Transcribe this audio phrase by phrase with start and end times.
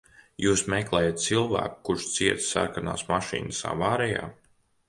[0.43, 4.29] Jūs meklējat cilvēku, kurš cieta sarkanās mašīnas avārijā?